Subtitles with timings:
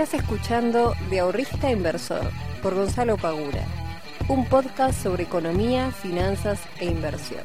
[0.00, 2.30] Estás escuchando De Ahorrista Inversor
[2.62, 3.66] por Gonzalo Pagura,
[4.28, 7.42] un podcast sobre economía, finanzas e inversión.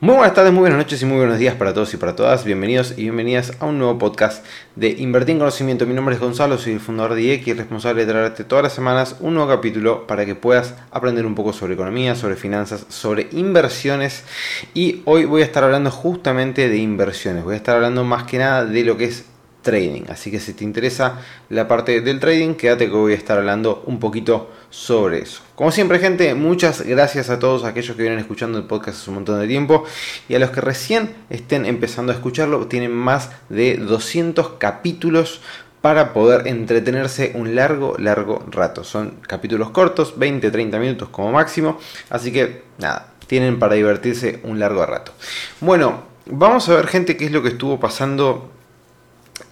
[0.00, 2.42] Muy buenas tardes, muy buenas noches y muy buenos días para todos y para todas.
[2.46, 4.46] Bienvenidos y bienvenidas a un nuevo podcast
[4.76, 5.84] de Invertir en Conocimiento.
[5.84, 8.72] Mi nombre es Gonzalo, soy el fundador de IEC y responsable de traerte todas las
[8.72, 13.28] semanas un nuevo capítulo para que puedas aprender un poco sobre economía, sobre finanzas, sobre
[13.30, 14.24] inversiones.
[14.72, 17.44] Y hoy voy a estar hablando justamente de inversiones.
[17.44, 19.26] Voy a estar hablando más que nada de lo que es
[19.62, 20.02] trading.
[20.08, 23.82] Así que si te interesa la parte del trading, quédate que voy a estar hablando
[23.86, 25.42] un poquito sobre eso.
[25.54, 29.16] Como siempre, gente, muchas gracias a todos aquellos que vienen escuchando el podcast hace un
[29.16, 29.84] montón de tiempo
[30.28, 35.40] y a los que recién estén empezando a escucharlo, tienen más de 200 capítulos
[35.82, 38.84] para poder entretenerse un largo, largo rato.
[38.84, 44.58] Son capítulos cortos, 20, 30 minutos como máximo, así que nada, tienen para divertirse un
[44.58, 45.12] largo rato.
[45.60, 48.50] Bueno, vamos a ver gente qué es lo que estuvo pasando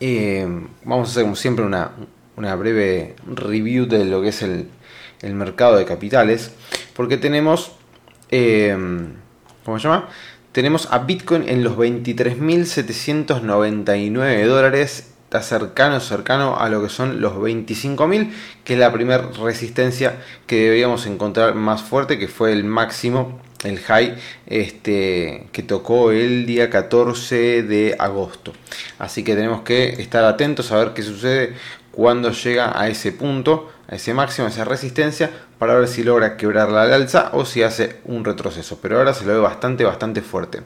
[0.01, 0.47] eh,
[0.85, 1.93] vamos a hacer como siempre una,
[2.37, 4.69] breve review de lo que es el,
[5.23, 6.53] mercado de capitales.
[6.95, 7.73] Porque tenemos,
[8.31, 8.77] eh,
[9.65, 10.09] ¿cómo se llama?
[10.53, 15.13] Tenemos a Bitcoin en los 23.799 dólares.
[15.25, 18.33] Está cercano, cercano a lo que son los 25.000,
[18.65, 20.17] que es la primera resistencia
[20.49, 24.17] que deberíamos encontrar más fuerte, que fue el máximo el high
[24.47, 28.53] este, que tocó el día 14 de agosto.
[28.99, 31.55] Así que tenemos que estar atentos a ver qué sucede
[31.93, 36.37] cuando llega a ese punto, a ese máximo, a esa resistencia, para ver si logra
[36.37, 38.79] quebrarla al alza o si hace un retroceso.
[38.81, 40.61] Pero ahora se lo ve bastante, bastante fuerte.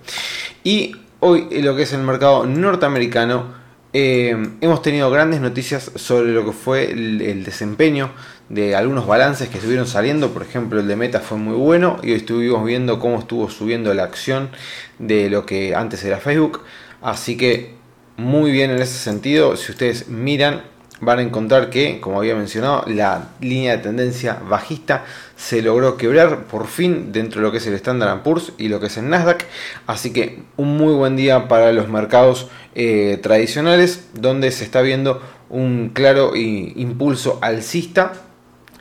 [0.63, 6.45] Y hoy lo que es el mercado norteamericano, eh, hemos tenido grandes noticias sobre lo
[6.45, 8.11] que fue el, desempeño
[8.49, 10.33] de algunos balances que estuvieron saliendo.
[10.33, 13.95] Por ejemplo, el de Meta fue muy bueno y hoy estuvimos viendo cómo estuvo subiendo
[13.95, 14.51] la acción
[14.99, 16.63] de lo que antes era Facebook.
[17.03, 17.75] Así que
[18.17, 19.57] muy bien en ese sentido.
[19.57, 20.63] Si ustedes miran,
[21.01, 25.05] van a encontrar que, como había mencionado, la línea de tendencia bajista
[25.37, 28.81] se logró quebrar por fin dentro de lo que es el Standard Poor's y lo
[28.81, 29.45] que es el Nasdaq.
[29.87, 35.21] Así que un muy buen día para los mercados eh, tradicionales, donde se está viendo
[35.51, 38.13] un claro impulso alcista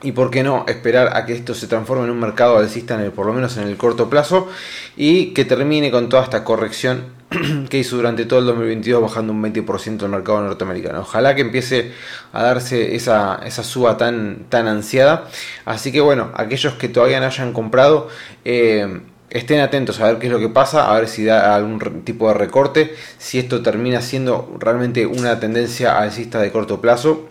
[0.04, 3.00] y por qué no esperar a que esto se transforme en un mercado alcista en
[3.00, 4.48] el, por lo menos en el corto plazo
[4.96, 7.06] y que termine con toda esta corrección
[7.70, 11.00] que hizo durante todo el 2022 bajando un 20% el mercado norteamericano.
[11.00, 11.92] Ojalá que empiece
[12.34, 15.26] a darse esa, esa suba tan, tan ansiada.
[15.64, 18.08] Así que bueno, aquellos que todavía no hayan comprado,
[18.44, 19.00] eh,
[19.30, 22.28] estén atentos a ver qué es lo que pasa, a ver si da algún tipo
[22.28, 27.30] de recorte, si esto termina siendo realmente una tendencia alcista de corto plazo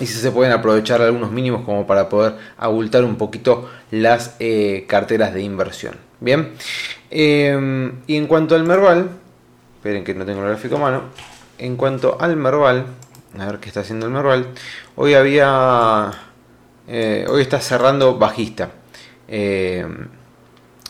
[0.00, 4.84] y si se pueden aprovechar algunos mínimos como para poder abultar un poquito las eh,
[4.88, 5.96] carteras de inversión.
[6.20, 6.52] Bien,
[7.10, 9.10] em, y en cuanto al Merval,
[9.76, 11.02] esperen que no tengo el gráfico a mano,
[11.58, 12.86] en cuanto al Merval,
[13.38, 14.46] a ver qué está haciendo el Merval,
[14.96, 16.10] hoy había,
[16.88, 18.70] eh, hoy está cerrando bajista.
[19.28, 20.08] Em,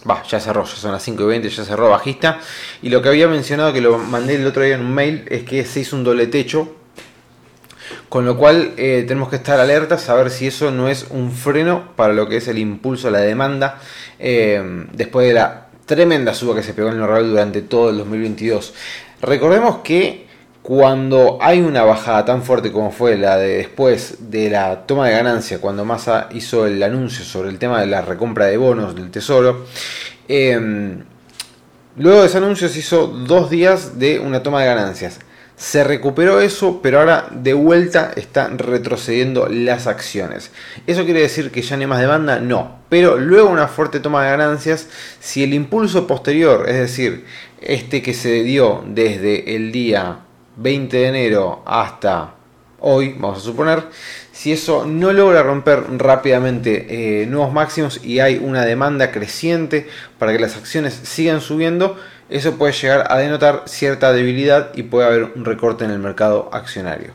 [0.08, 2.40] va, ya cerró, ya son las 5 y 20, ya cerró bajista.
[2.82, 5.44] Y lo que había mencionado, que lo mandé el otro día en un mail, es
[5.44, 6.81] que se hizo un doble techo
[8.12, 11.32] con lo cual eh, tenemos que estar alertas a ver si eso no es un
[11.32, 13.78] freno para lo que es el impulso a la demanda
[14.18, 17.96] eh, después de la tremenda suba que se pegó en el normal durante todo el
[17.96, 18.74] 2022.
[19.22, 20.26] Recordemos que
[20.60, 25.12] cuando hay una bajada tan fuerte como fue la de después de la toma de
[25.12, 29.10] ganancia, cuando Massa hizo el anuncio sobre el tema de la recompra de bonos del
[29.10, 29.64] Tesoro,
[30.28, 30.98] eh,
[31.96, 35.18] luego de ese anuncio se hizo dos días de una toma de ganancias.
[35.62, 40.50] Se recuperó eso, pero ahora de vuelta están retrocediendo las acciones.
[40.88, 42.40] ¿Eso quiere decir que ya no hay más demanda?
[42.40, 42.80] No.
[42.88, 44.88] Pero luego una fuerte toma de ganancias,
[45.20, 47.26] si el impulso posterior, es decir,
[47.60, 50.22] este que se dio desde el día
[50.56, 52.34] 20 de enero hasta
[52.80, 53.84] hoy, vamos a suponer,
[54.32, 59.86] si eso no logra romper rápidamente eh, nuevos máximos y hay una demanda creciente
[60.18, 61.96] para que las acciones sigan subiendo,
[62.30, 66.48] eso puede llegar a denotar cierta debilidad y puede haber un recorte en el mercado
[66.52, 67.12] accionario.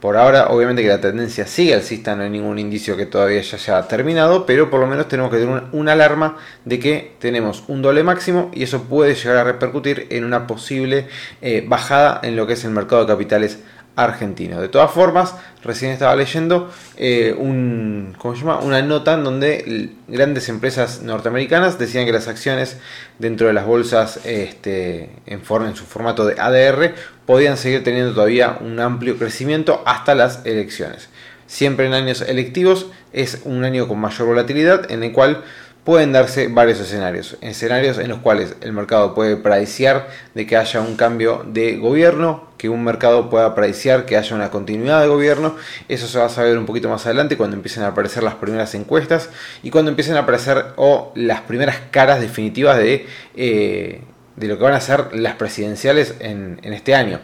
[0.00, 3.56] Por ahora, obviamente que la tendencia sigue alcista, no hay ningún indicio que todavía ya
[3.56, 7.82] haya terminado, pero por lo menos tenemos que tener una, alarma de que tenemos un
[7.82, 11.08] doble máximo y eso puede llegar a repercutir en una posible
[11.42, 13.58] eh, bajada en lo que es el mercado de capitales
[13.98, 14.60] argentino.
[14.60, 15.34] De todas formas,
[15.64, 18.16] recién estaba leyendo eh, un,
[18.62, 22.78] una nota en donde grandes empresas norteamericanas decían que las acciones
[23.18, 25.42] dentro de las bolsas este, en
[25.74, 26.94] su formato de ADR
[27.26, 31.08] podían seguir teniendo todavía un amplio crecimiento hasta las elecciones.
[31.48, 35.42] Siempre en años electivos es un año con mayor volatilidad en el cual
[35.88, 37.38] pueden darse varios escenarios.
[37.40, 42.46] Escenarios en los cuales el mercado puede prediciar de que haya un cambio de gobierno,
[42.58, 45.56] que un mercado pueda prediciar que haya una continuidad de gobierno.
[45.88, 48.74] Eso se va a saber un poquito más adelante cuando empiecen a aparecer las primeras
[48.74, 49.30] encuestas
[49.62, 53.06] y cuando empiecen a aparecer o las primeras caras definitivas de...
[53.34, 54.02] Eh,
[54.36, 57.18] de lo que van a ser las presidenciales en, en, este año.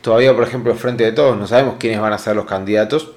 [0.00, 3.12] Todavía, por ejemplo, frente de todos, no sabemos quiénes van a ser los candidatos.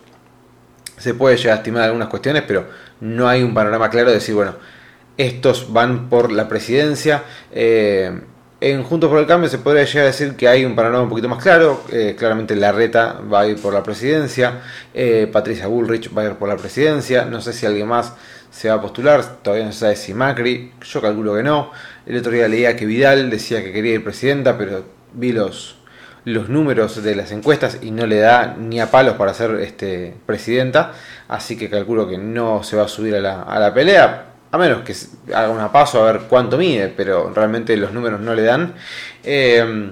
[0.97, 2.67] Se puede llegar a estimar algunas cuestiones, pero
[2.99, 4.53] no hay un panorama claro de decir, bueno,
[5.19, 7.23] estos van por la presidencia.
[7.51, 8.09] Eh,
[8.61, 11.09] en Juntos por el Cambio se podría llegar a decir que hay un panorama un
[11.09, 11.83] poquito más claro.
[11.91, 14.61] Eh, claramente Larreta va a ir por la presidencia.
[14.93, 17.25] Eh, Patricia Bullrich va a ir por la presidencia.
[17.25, 18.13] No sé si alguien más
[18.49, 19.41] se va a postular.
[19.41, 20.71] Todavía no se sabe si Macri.
[20.81, 21.71] Yo calculo que no.
[22.05, 25.75] El otro día leía que Vidal decía que quería ir presidenta, pero vi los,
[26.23, 30.13] los números de las encuestas y no le da ni a palos para ser este,
[30.25, 30.93] presidenta.
[31.27, 34.57] Así que calculo que no se va a subir a la, a la pelea a
[34.57, 34.95] menos que
[35.33, 38.73] haga una paso a ver cuánto mide, pero realmente los números no le dan.
[39.23, 39.91] Eh,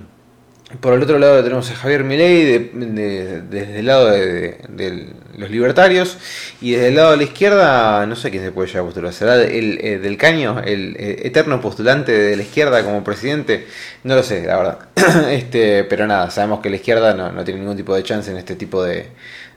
[0.81, 6.17] por el otro lado tenemos a Javier Milei desde el lado de, los libertarios
[6.59, 9.13] y desde el lado de la izquierda no sé quién se puede llevar a postular.
[9.13, 13.65] ¿Será el, eh, del caño, el eh, eterno postulante de la izquierda como presidente?
[14.03, 14.79] No lo sé, la verdad.
[15.31, 18.37] este, pero nada, sabemos que la izquierda no, no tiene ningún tipo de chance en
[18.37, 19.07] este tipo de,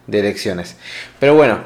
[0.07, 0.77] de elecciones.
[1.19, 1.59] Pero bueno,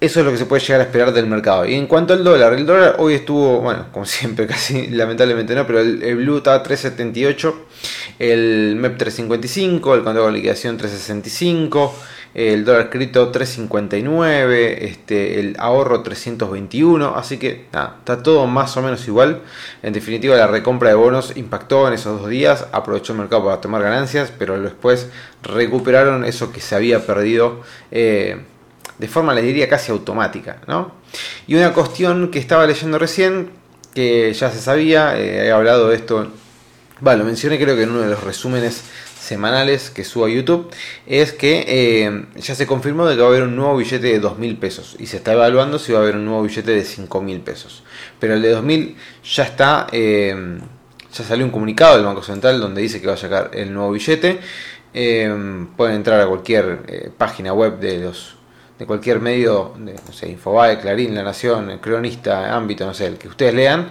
[0.00, 1.66] eso es lo que se puede llegar a esperar del mercado.
[1.66, 5.66] Y en cuanto al dólar, el dólar hoy estuvo, bueno, como siempre, casi lamentablemente no,
[5.66, 7.54] pero el, Blue está a 3.78,
[8.18, 11.90] el MEP 3.55, el contrato de liquidación 3.65,
[12.32, 18.82] el dólar escrito 3.59, este, el ahorro 321, así que nada, está todo más o
[18.82, 19.42] menos igual.
[19.82, 23.60] En definitiva, la recompra de bonos impactó en esos dos días, aprovechó el mercado para
[23.60, 25.10] tomar ganancias, pero después
[25.42, 27.60] recuperaron eso que se había perdido.
[27.90, 28.38] Eh,
[29.00, 30.60] de forma, les diría, casi automática.
[30.66, 30.92] ¿no?
[31.46, 33.50] Y una cuestión que estaba leyendo recién,
[33.94, 36.30] que ya se sabía, eh, he hablado de esto,
[37.00, 38.82] bueno, lo mencioné creo que en uno de los resúmenes
[39.18, 40.70] semanales que subo a YouTube,
[41.06, 44.20] es que eh, ya se confirmó de que va a haber un nuevo billete de
[44.20, 47.40] 2.000 pesos y se está evaluando si va a haber un nuevo billete de 5.000
[47.40, 47.82] pesos.
[48.18, 50.58] Pero el de 2.000 ya está, eh,
[51.10, 53.92] ya salió un comunicado del Banco Central donde dice que va a sacar el nuevo
[53.92, 54.40] billete.
[54.92, 58.39] pueden entrar a cualquier página web de los
[58.80, 63.18] de cualquier medio, de, no sé, Infobae, Clarín, La Nación, Cronista, Ámbito, no sé, el
[63.18, 63.90] que ustedes lean,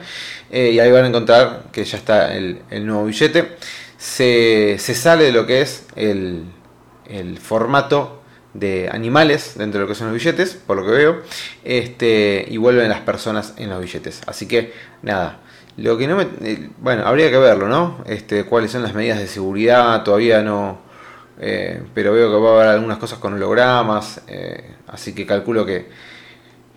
[0.49, 3.55] eh, y ahí van a encontrar que ya está el, nuevo billete.
[3.99, 6.47] Se, sale de lo que es el,
[7.39, 8.23] formato
[8.55, 11.21] de animales dentro de lo que son los billetes, por lo que veo,
[11.63, 14.21] este, y vuelven las personas en los billetes.
[14.25, 15.41] Así que, nada.
[15.77, 16.23] Lo que no me.
[16.41, 18.03] Eh, bueno, habría que verlo, ¿no?
[18.07, 20.79] Este, cuáles son las medidas de seguridad, todavía no,
[21.39, 25.65] eh, pero veo que va a haber algunas cosas con hologramas, eh, así que calculo
[25.65, 25.87] que,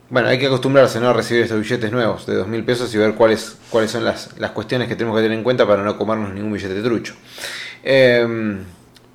[0.09, 1.09] bueno, hay que acostumbrarse ¿no?
[1.09, 4.89] a recibir estos billetes nuevos de 2.000 pesos y ver cuáles, cuáles son las, cuestiones
[4.89, 7.15] que tenemos que tener en cuenta para no comernos ningún billete trucho.
[7.83, 8.57] Eh,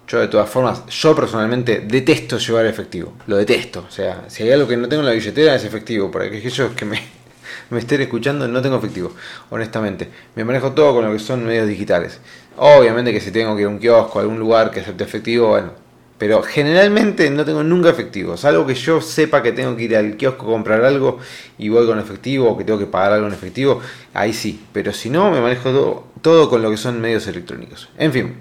[0.07, 4.51] yo de todas formas, yo personalmente detesto llevar efectivo, lo detesto, o sea, si hay
[4.51, 7.01] algo que no tengo en la billetera es efectivo, para aquellos que me,
[7.69, 9.13] me estén escuchando no tengo efectivo,
[9.49, 12.21] honestamente, me manejo todo con lo que son medios digitales.
[12.57, 15.49] Obviamente que si tengo que ir a un kiosco, a algún lugar que acepte efectivo,
[15.49, 15.71] bueno.
[16.17, 18.37] Pero generalmente no tengo nunca efectivo.
[18.37, 21.19] Salvo que yo sepa que tengo que ir al kiosco a comprar algo
[21.59, 23.81] y voy con efectivo o que tengo que pagar algo en efectivo,
[24.15, 24.59] ahí sí.
[24.73, 27.89] Pero si no, me manejo todo, con lo que son medios electrónicos.
[27.99, 28.35] En fin,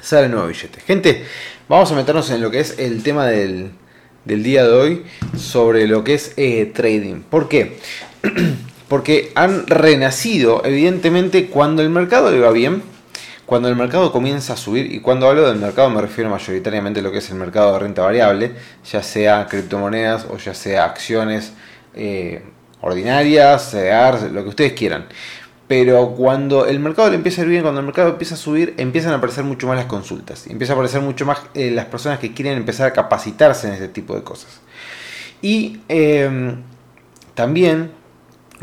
[0.00, 0.80] sale nuevo billete.
[0.80, 1.24] Gente,
[1.68, 3.72] vamos a meternos en lo que es el tema del,
[4.24, 5.02] del día de hoy
[5.36, 7.22] sobre lo que es eh, trading.
[7.22, 7.78] ¿Por qué?
[8.88, 12.94] Porque han renacido, evidentemente, cuando el mercado le va bien
[13.46, 17.02] cuando el mercado comienza a subir, y cuando hablo del mercado me refiero mayoritariamente a
[17.02, 18.52] lo que es el mercado de renta variable,
[18.90, 21.52] ya sea criptomonedas o ya sea acciones
[21.94, 22.42] eh,
[22.80, 25.06] ordinarias, CEAR, lo que ustedes quieran.
[25.68, 28.74] Pero cuando el mercado le empieza a ir bien, cuando el mercado empieza a subir,
[28.78, 30.46] empiezan a aparecer mucho más las consultas.
[30.46, 33.88] Empieza a aparecer mucho más eh, las personas que quieren empezar a capacitarse en ese
[33.88, 34.60] tipo de cosas.
[35.42, 36.56] Y eh,
[37.34, 37.90] también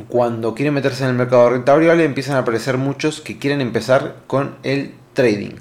[0.07, 3.61] cuando quieren meterse en el mercado de renta variable empiezan a aparecer muchos que quieren
[3.61, 5.55] empezar con el trading.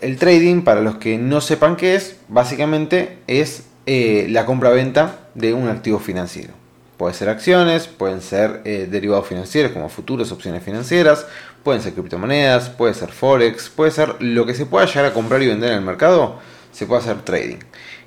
[0.00, 5.54] El trading, para los que no sepan qué es, básicamente es eh, la compra-venta de
[5.54, 6.52] un activo financiero.
[6.96, 11.26] Puede ser acciones, pueden ser eh, derivados financieros como futuros, opciones financieras,
[11.62, 15.42] pueden ser criptomonedas, puede ser forex, puede ser lo que se pueda llegar a comprar
[15.42, 16.38] y vender en el mercado,
[16.72, 17.58] se puede hacer trading.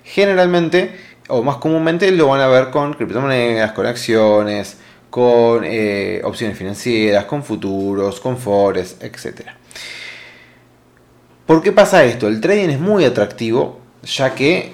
[0.03, 0.95] Generalmente
[1.29, 4.77] o más comúnmente lo van a ver con criptomonedas, con acciones,
[5.09, 9.41] con eh, opciones financieras, con futuros, con forex, etc.
[11.45, 12.27] ¿Por qué pasa esto?
[12.27, 14.73] El trading es muy atractivo ya que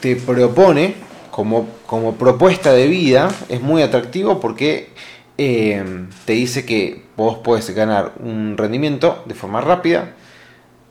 [0.00, 0.94] te propone,
[1.30, 4.90] como, como propuesta de vida es muy atractivo porque
[5.38, 5.84] eh,
[6.24, 10.14] te dice que vos puedes ganar un rendimiento de forma rápida,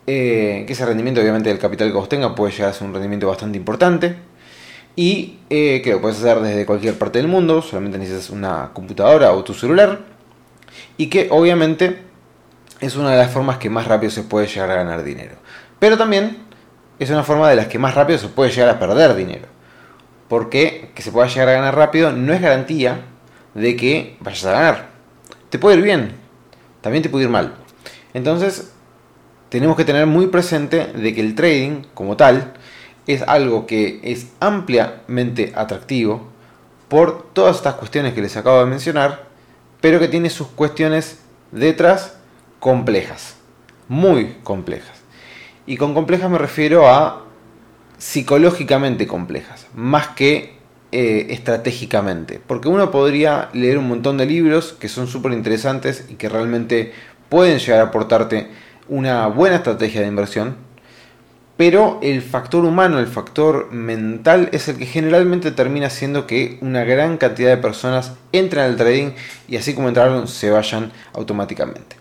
[0.06, 2.92] eh, que ese rendimiento obviamente del capital que vos tengas puede llegar a ser un
[2.92, 4.31] rendimiento bastante importante
[4.94, 9.32] y eh, que lo puedes hacer desde cualquier parte del mundo, solamente necesitas una computadora
[9.32, 10.00] o tu celular
[10.96, 12.02] y que obviamente
[12.80, 15.36] es una de las formas que más rápido se puede llegar a ganar dinero.
[15.78, 16.38] Pero también
[16.98, 19.46] es una forma de las que más rápido se puede llegar a perder dinero.
[20.28, 23.02] Porque que se pueda llegar a ganar rápido no es garantía
[23.54, 24.88] de que vayas a ganar.
[25.50, 26.16] Te puede ir bien,
[26.80, 27.54] también te puede ir mal.
[28.14, 28.72] Entonces,
[29.48, 32.54] tenemos que tener muy presente de que el trading como tal
[33.06, 36.28] es algo que es ampliamente atractivo
[36.88, 39.24] por todas estas cuestiones que les acabo de mencionar,
[39.80, 41.18] pero que tiene sus cuestiones
[41.50, 42.16] detrás
[42.60, 43.36] complejas,
[43.88, 45.00] muy complejas.
[45.66, 47.24] Y con complejas me refiero a
[47.98, 50.56] psicológicamente complejas, más que
[50.90, 52.40] eh, estratégicamente.
[52.46, 56.92] Porque uno podría leer un montón de libros que son súper interesantes y que realmente
[57.28, 58.50] pueden llegar a aportarte
[58.88, 60.56] una buena estrategia de inversión,
[61.56, 66.84] pero el factor humano, el factor mental es el que generalmente termina haciendo que una
[66.84, 69.10] gran cantidad de personas entren al trading
[69.48, 71.96] y así como entraron se vayan automáticamente.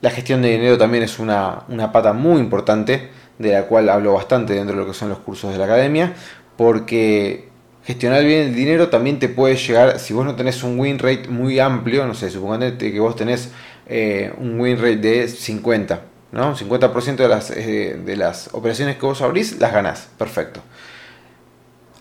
[0.00, 3.08] La gestión de dinero también es una, una pata muy importante
[3.38, 6.14] de la cual hablo bastante dentro de lo que son los cursos de la academia,
[6.56, 7.48] porque
[7.84, 11.28] gestionar bien el dinero también te puede llegar, si vos no tenés un win rate
[11.28, 13.50] muy amplio, no sé, suponete que vos tenés
[13.86, 16.56] eh, un win rate de 50, ¿no?
[16.56, 20.60] 50% de las, eh, de las operaciones que vos abrís las ganás, perfecto.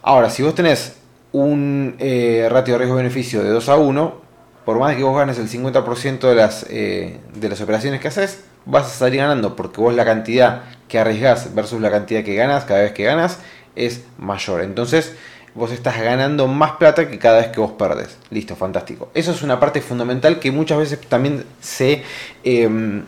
[0.01, 0.95] Ahora, si vos tenés
[1.31, 4.21] un eh, ratio de riesgo-beneficio de 2 a 1,
[4.65, 7.19] por más que vos ganes el 50% de las, de
[7.49, 11.81] las operaciones que haces, vas a salir ganando porque vos la cantidad que arriesgás versus
[11.81, 13.39] la cantidad que ganas cada vez que ganas
[13.75, 14.61] es mayor.
[14.61, 15.13] Entonces
[15.57, 18.17] vos estás ganando más plata que cada vez que vos perdes.
[18.29, 19.09] Listo, fantástico.
[19.13, 22.03] Eso es una parte fundamental que muchas veces también se,
[22.43, 23.03] em,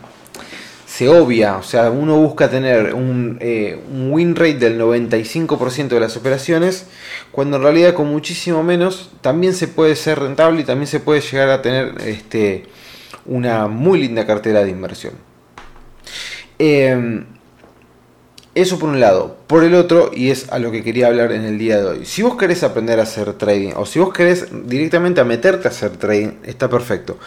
[1.00, 1.56] se obvia.
[1.56, 3.80] O sea, uno busca tener un, eh,
[4.10, 6.88] win rate del 95% de las operaciones,
[7.32, 11.22] cuando en realidad con muchísimo menos también se puede ser rentable y también se puede
[11.22, 12.64] llegar a tener este,
[13.24, 15.14] una muy linda cartera de inversión.
[16.58, 17.24] Em,
[18.54, 19.38] eso por un lado.
[19.46, 22.04] Por el otro, y es a lo que quería hablar en el día de hoy.
[22.04, 25.70] Si vos querés aprender a hacer trading, o si vos querés directamente a meterte a
[25.70, 27.18] hacer trading, está perfecto.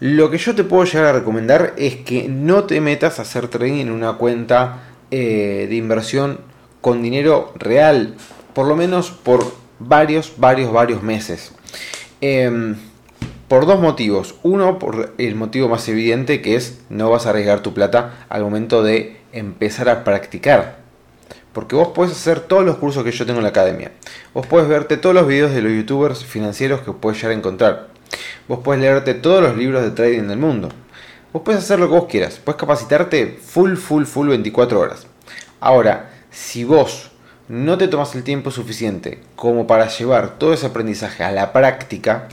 [0.00, 3.48] Lo que yo te puedo llegar a recomendar es que no te metas a hacer
[3.48, 6.40] trading en una cuenta eh, de inversión
[6.80, 8.16] con dinero real.
[8.54, 11.52] Por lo menos por varios, varios, varios meses.
[12.20, 12.74] Em,
[13.46, 14.34] por dos motivos.
[14.42, 18.42] Uno, por el motivo más evidente que es no vas a arriesgar tu plata al
[18.42, 20.78] momento de empezar a practicar.
[21.52, 23.92] Porque vos podés hacer todos los cursos que yo tengo en la academia.
[24.34, 27.94] Vos podés verte todos los videos de los youtubers financieros que puedes llegar a encontrar.
[28.48, 30.68] Vos podés leerte todos los libros de trading del mundo.
[31.32, 32.40] Vos puedes hacer lo que vos quieras.
[32.42, 35.06] Puedes capacitarte full, full, full 24 horas.
[35.60, 37.10] Ahora, si vos
[37.48, 42.28] no te tomas el tiempo suficiente como para llevar todo ese aprendizaje a la práctica,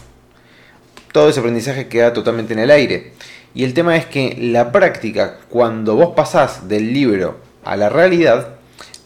[1.12, 3.14] todo ese aprendizaje queda totalmente en el aire.
[3.54, 8.56] Y el tema es que la práctica, cuando vos pasás del libro a la realidad,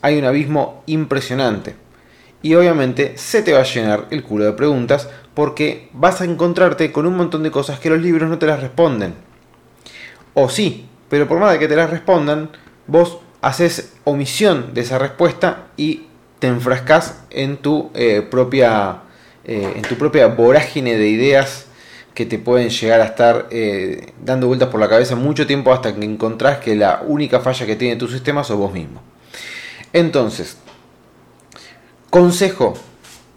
[0.01, 1.75] hay un abismo impresionante.
[2.43, 6.91] Y obviamente se te va a llenar el culo de preguntas porque vas a encontrarte
[6.91, 9.13] con un montón de cosas que los libros no te las responden.
[10.33, 12.49] O sí, pero por más de que te las respondan,
[12.87, 16.07] vos haces omisión de esa respuesta y
[16.39, 19.01] te enfrascas en tu eh, propia
[19.43, 21.67] eh, en tu propia vorágine de ideas
[22.15, 25.93] que te pueden llegar a estar eh, dando vueltas por la cabeza mucho tiempo hasta
[25.93, 29.03] que encontrás que la única falla que tiene tu sistema sos vos mismo.
[29.93, 30.57] Entonces,
[32.09, 32.73] consejo,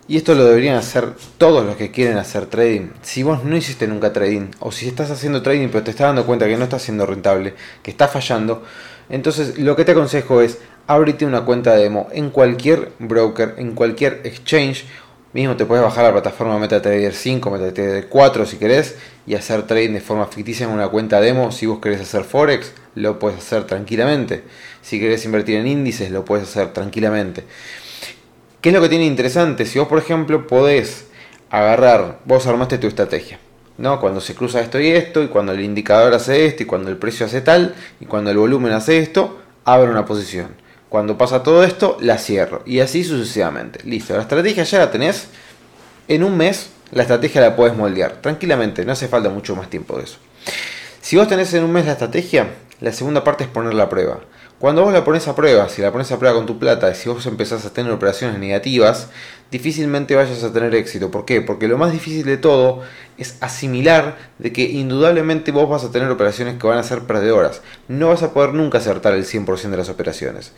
[0.09, 2.89] y esto lo deberían hacer todos los que quieren hacer trading.
[3.03, 6.27] Si vos no hiciste nunca trading, o si estás haciendo trading pero te estás dando
[6.27, 8.65] cuenta que no está siendo rentable, que está fallando,
[9.11, 14.23] entonces lo que te aconsejo es ábrete una cuenta demo en cualquier broker, en cualquier
[14.25, 14.87] exchange
[15.35, 18.97] Mismo te puedes bajar la plataforma MetaTrader 5, MetaTrader 4 si querés
[19.27, 21.53] y hacer trading de forma ficticia en una cuenta demo.
[21.53, 24.43] Si vos querés hacer Forex, lo puedes hacer tranquilamente.
[24.81, 27.45] Si querés invertir en índices, lo puedes hacer tranquilamente.
[28.61, 29.67] ¿Qué es lo que tiene interesante?
[29.67, 31.07] Si vos, por ejemplo, podés
[31.51, 33.39] agarrar, vos armaste tu estrategia.
[33.79, 34.01] ¿no?
[34.01, 36.97] Cuando se cruza esto y esto, y cuando el indicador hace esto, y cuando el
[36.97, 40.49] precio hace tal, y cuando el volumen hace esto, abre una posición.
[40.89, 42.63] Cuando pasa todo esto, la cierro.
[42.67, 43.81] Y así sucesivamente.
[43.85, 45.29] Listo, la estrategia ya la tenés.
[46.09, 48.21] En un mes, la estrategia la puedes moldear.
[48.21, 50.19] Tranquilamente, no hace falta mucho más tiempo de eso.
[51.01, 52.49] Si vos tenés en un mes la estrategia,
[52.81, 54.21] la segunda parte es ponerla a prueba.
[54.59, 56.95] Cuando vos la pones a prueba, si la pones a prueba con tu plata, y
[56.97, 59.09] si vos empezás a tener operaciones negativas,
[59.51, 61.11] difícilmente vayas a tener éxito.
[61.11, 61.41] ¿Por qué?
[61.41, 62.83] Porque lo más difícil de todo
[63.19, 67.63] es asimilar de que indudablemente vos vas a tener operaciones que van a ser perdedoras.
[67.89, 70.53] No vas a poder nunca acertar el 100% de las operaciones.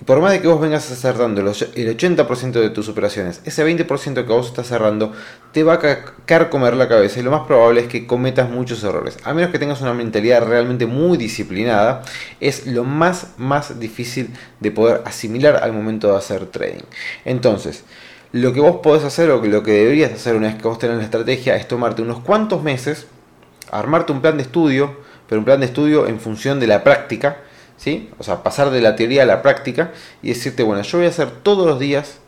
[0.00, 4.14] Y por más de que vos vengas acertando el 80% de tus operaciones, ese 20%
[4.14, 5.12] que vos estás cerrando
[5.52, 9.18] te va a comer la cabeza y lo más probable es que cometas muchos errores.
[9.24, 12.02] A menos que tengas una mentalidad realmente muy disciplinada,
[12.40, 16.84] es lo más, más difícil de poder asimilar al momento de hacer trading.
[17.26, 17.84] Entonces,
[18.32, 20.98] lo que vos podés hacer o lo que deberías hacer una vez que vos tenés
[20.98, 23.06] la estrategia es tomarte unos cuantos meses,
[23.70, 24.96] armarte un plan de estudio,
[25.28, 27.38] pero un plan de estudio en función de la práctica,
[27.76, 28.10] ¿sí?
[28.18, 29.92] O sea, pasar de la teoría a la práctica
[30.22, 32.18] y decirte, bueno, yo voy a hacer todos los días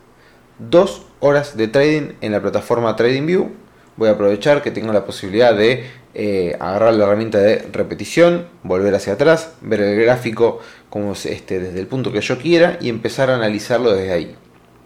[0.58, 3.50] dos horas de trading en la plataforma TradingView.
[3.96, 8.94] Voy a aprovechar que tengo la posibilidad de eh, agarrar la herramienta de repetición, volver
[8.94, 13.30] hacia atrás, ver el gráfico como este, desde el punto que yo quiera y empezar
[13.30, 14.36] a analizarlo desde ahí.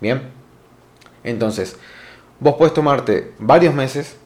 [0.00, 0.41] Bien.
[1.24, 1.76] Entonces,
[2.40, 4.16] vos puedes tomarte varios meses,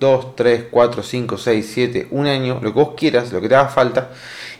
[0.00, 3.56] 2, 3, 4, 5, 6, 7, un año, lo que vos quieras, lo que te
[3.56, 4.10] haga falta,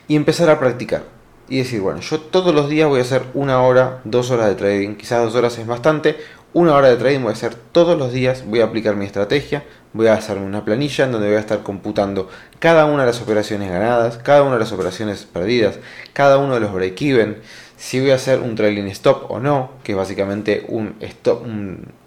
[0.06, 1.04] y empezar a practicar.
[1.48, 4.54] Y decir, bueno, yo todos los días voy a hacer una hora, dos horas de
[4.54, 6.16] trading, quizás dos horas es bastante,
[6.54, 9.64] una hora de trading voy a hacer todos los días, voy a aplicar mi estrategia,
[9.92, 12.28] voy a hacerme una planilla en donde voy a estar computando
[12.58, 15.78] cada una de las operaciones ganadas, cada una de las operaciones perdidas,
[16.14, 17.42] cada uno de los break-even,
[17.78, 21.44] si voy a hacer un trailing stop o no, que es básicamente un stop,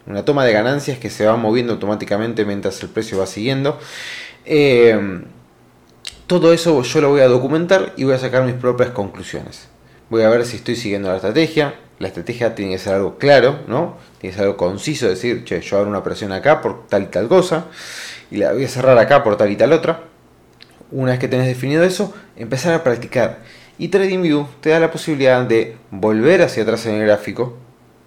[0.06, 3.80] una toma de ganancias que se va moviendo automáticamente mientras el precio va siguiendo.
[4.46, 5.24] Eh,
[6.28, 9.70] todo eso yo lo voy a documentar y voy a sacar mis propias conclusiones.
[10.10, 11.76] Voy a ver si estoy siguiendo la estrategia.
[12.00, 13.98] La estrategia tiene que ser algo claro, ¿no?
[14.20, 17.06] Tiene que ser algo conciso, decir, che, yo hago una operación acá por tal y
[17.08, 17.68] tal cosa
[18.30, 20.02] y la voy a cerrar acá por tal y tal otra.
[20.90, 23.40] Una vez que tenés definido eso, empezar a practicar
[23.78, 27.58] y TradingView te da la posibilidad de volver hacia atrás en el gráfico.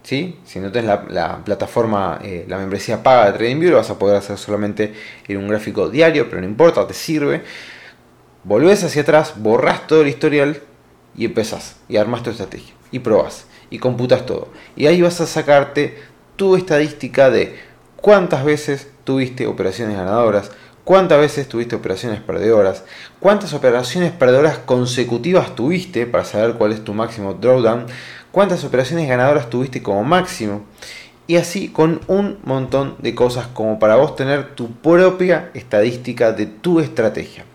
[0.02, 0.38] ¿sí?
[0.44, 4.16] Si no tienes la, plataforma, eh, la membresía paga de TradingView, lo vas a poder
[4.16, 4.94] hacer solamente
[5.26, 7.42] en un gráfico diario, pero no importa, te sirve.
[8.44, 10.60] Volvés hacia atrás, borras todo el historial
[11.16, 11.76] y empezás.
[11.88, 12.74] Y armas tu estrategia.
[12.90, 13.46] Y probás.
[13.70, 14.48] Y computas todo.
[14.76, 15.98] Y ahí vas a sacarte
[16.36, 17.56] tu estadística de
[17.96, 20.50] cuántas veces tuviste operaciones ganadoras,
[20.84, 22.84] cuántas veces tuviste operaciones perdedoras,
[23.20, 27.86] cuántas operaciones perdedoras consecutivas tuviste para saber cuál es tu máximo drawdown,
[28.30, 30.64] cuántas operaciones ganadoras tuviste como máximo.
[31.26, 36.44] Y así con un montón de cosas como para vos tener tu propia estadística de
[36.44, 37.46] tu estrategia.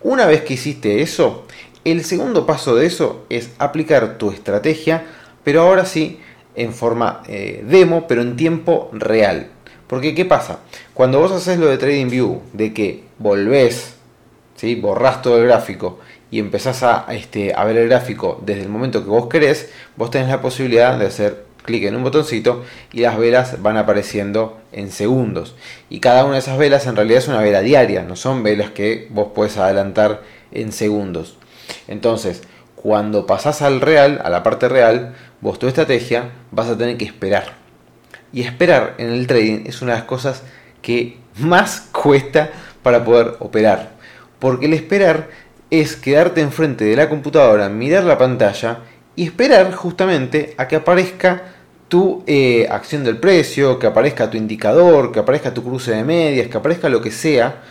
[0.00, 1.46] Una vez que hiciste eso,
[1.84, 5.04] el segundo paso de eso es aplicar tu estrategia,
[5.44, 6.18] pero ahora sí
[6.56, 9.51] en forma eh, demo, pero en tiempo real.
[9.92, 10.60] Porque ¿qué pasa?
[10.94, 13.92] Cuando vos haces lo de TradingView, de que volvés,
[14.56, 14.74] ¿sí?
[14.74, 16.00] borrás todo el gráfico
[16.30, 20.10] y empezás a, este, a ver el gráfico desde el momento que vos querés, vos
[20.10, 24.90] tenés la posibilidad de hacer clic en un botoncito y las velas van apareciendo en
[24.90, 25.56] segundos.
[25.90, 28.70] Y cada una de esas velas en realidad es una vela diaria, no son velas
[28.70, 31.36] que vos puedes adelantar en segundos.
[31.86, 32.44] Entonces,
[32.76, 37.04] cuando pasás al real, a la parte real, vos tu estrategia vas a tener que
[37.04, 37.60] esperar.
[38.32, 40.42] Y esperar en el trading es una de las cosas
[40.80, 42.50] que más cuesta
[42.82, 43.92] para poder operar.
[44.38, 45.28] Porque el esperar
[45.70, 48.80] es quedarte enfrente de la computadora, mirar la pantalla
[49.16, 51.42] y esperar justamente a que aparezca
[51.88, 56.48] tu eh, acción del precio, que aparezca tu indicador, que aparezca tu cruce de medias,
[56.48, 57.62] que aparezca lo que sea,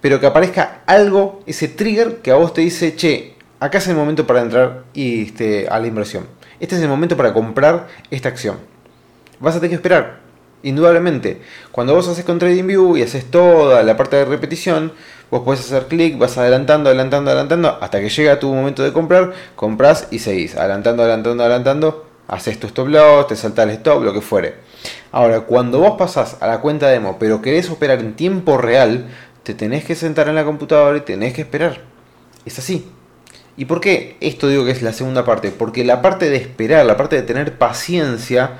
[0.00, 3.96] pero que aparezca algo, ese trigger que a vos te dice, che, acá es el
[3.96, 6.26] momento para entrar y, este, a la inversión.
[6.58, 8.75] Este es el momento para comprar esta acción
[9.40, 10.20] vas a tener que esperar.
[10.62, 14.92] Indudablemente, cuando vos haces con TradingView y haces toda la parte de repetición,
[15.30, 19.32] vos podés hacer clic, vas adelantando, adelantando, adelantando, hasta que llega tu momento de comprar,
[19.54, 24.12] compras y seguís, adelantando, adelantando, adelantando, haces tu stop loss, te salta el stop, lo
[24.12, 24.54] que fuere.
[25.12, 29.06] Ahora, cuando vos pasás a la cuenta demo, pero querés operar en tiempo real,
[29.42, 31.80] te tenés que sentar en la computadora y tenés que esperar.
[32.44, 32.90] Es así.
[33.56, 35.50] ¿Y por qué esto digo que es la segunda parte?
[35.50, 38.58] Porque la parte de esperar, la parte de tener paciencia,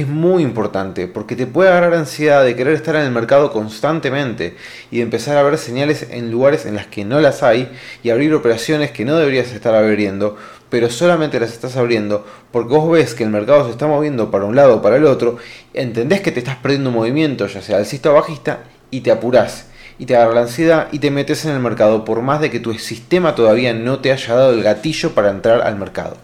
[0.00, 4.56] es muy importante porque te puede agarrar ansiedad de querer estar en el mercado constantemente
[4.90, 7.70] y de empezar a ver señales en lugares en las que no las hay
[8.02, 10.36] y abrir operaciones que no deberías estar abriendo,
[10.68, 14.44] pero solamente las estás abriendo porque vos ves que el mercado se está moviendo para
[14.44, 15.38] un lado o para el otro,
[15.72, 19.66] entendés que te estás perdiendo movimiento, ya sea alcista o bajista, y te apurás
[19.98, 22.60] y te agarra la ansiedad y te metes en el mercado por más de que
[22.60, 26.16] tu sistema todavía no te haya dado el gatillo para entrar al mercado.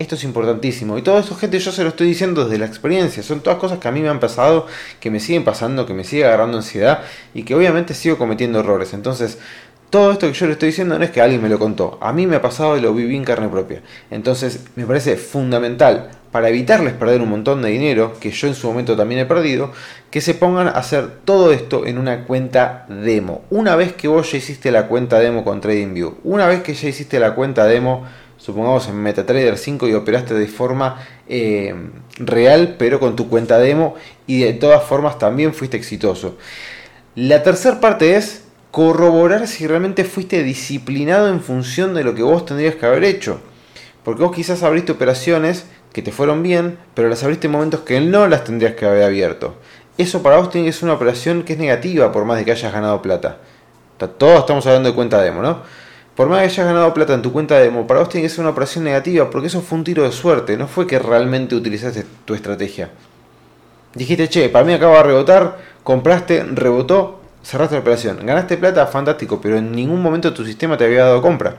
[0.00, 0.96] Esto es importantísimo.
[0.96, 3.22] Y todo eso, gente, yo se lo estoy diciendo desde la experiencia.
[3.22, 4.66] Son todas cosas que a mí me han pasado,
[4.98, 7.02] que me siguen pasando, que me sigue agarrando ansiedad
[7.34, 8.94] y que obviamente sigo cometiendo errores.
[8.94, 9.36] Entonces,
[9.90, 12.12] todo esto que yo le estoy diciendo no es que alguien me lo contó, a
[12.12, 13.82] mí me ha pasado y lo viví en carne propia.
[14.10, 18.68] Entonces me parece fundamental para evitarles perder un montón de dinero, que yo en su
[18.68, 19.72] momento también he perdido,
[20.10, 23.42] que se pongan a hacer todo esto en una cuenta demo.
[23.50, 26.88] Una vez que vos ya hiciste la cuenta demo con TradingView, una vez que ya
[26.88, 28.06] hiciste la cuenta demo,
[28.40, 31.74] supongamos en MetaTrader 5 y operaste de forma eh,
[32.18, 33.94] real, pero con tu cuenta demo
[34.26, 36.38] y de todas formas también fuiste exitoso.
[37.14, 42.46] La tercera parte es corroborar si realmente fuiste disciplinado en función de lo que vos
[42.46, 43.40] tendrías que haber hecho.
[44.04, 48.00] Porque vos quizás abriste operaciones que te fueron bien, pero las abriste en momentos que
[48.00, 49.56] no las tendrías que haber abierto.
[49.98, 52.52] Eso para vos tiene que ser una operación que es negativa por más de que
[52.52, 53.38] hayas ganado plata.
[54.16, 55.62] Todos estamos hablando de cuenta demo, ¿no?
[56.16, 58.30] Por más de que hayas ganado plata en tu cuenta demo, para vos tiene que
[58.30, 61.54] ser una operación negativa porque eso fue un tiro de suerte, no fue que realmente
[61.54, 62.90] utilizaste tu estrategia.
[63.94, 68.18] Dijiste, che, para mí acaba de rebotar, compraste, rebotó, cerraste la operación.
[68.24, 71.56] Ganaste plata, fantástico, pero en ningún momento tu sistema te había dado compra.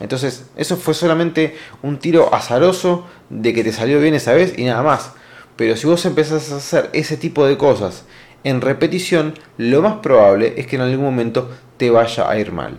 [0.00, 4.64] Entonces, eso fue solamente un tiro azaroso de que te salió bien esa vez y
[4.64, 5.12] nada más.
[5.56, 8.04] Pero si vos empezás a hacer ese tipo de cosas
[8.44, 12.78] en repetición, lo más probable es que en algún momento te vaya a ir mal.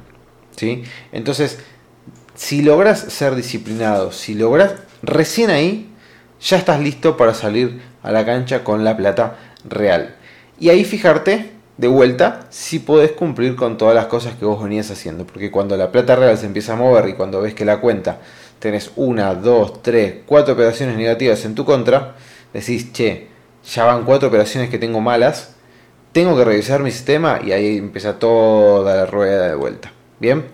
[1.12, 1.60] Entonces,
[2.36, 5.89] si logras ser disciplinado, si logras, recién ahí
[6.42, 10.16] ya estás listo para salir a la cancha con la plata real.
[10.60, 14.92] Y ahí fijarte de vuelta si podés cumplir con todas las cosas que vos venías
[14.92, 15.26] haciendo.
[15.26, 18.20] Porque cuando la plata real se empieza a mover y cuando ves que la cuenta
[18.60, 22.16] tenés una, dos, tres, cuatro operaciones negativas en tu contra,
[22.54, 23.28] decís, che,
[23.66, 25.56] ya van cuatro operaciones que tengo malas,
[26.12, 29.92] tengo que revisar mi sistema y ahí empieza toda la rueda de vuelta.
[30.19, 30.45] Bien,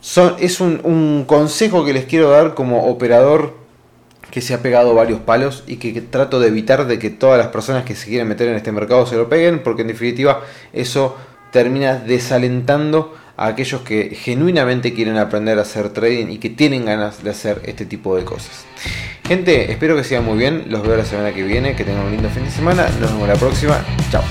[0.00, 3.64] Son, es un, un consejo que les quiero dar como operador
[4.34, 7.48] que se ha pegado varios palos y que, trato de evitar de que todas las
[7.48, 11.16] personas que se quieren meter en este mercado se lo peguen, porque en definitiva eso
[11.52, 17.22] termina desalentando a aquellos que genuinamente quieren aprender a hacer trading y que tienen ganas
[17.22, 18.64] de hacer este tipo de cosas.
[19.24, 22.10] Gente, espero que sigan muy bien, los veo la semana que viene, que tengan un
[22.10, 24.24] lindo fin de semana, nos vemos la próxima, chao.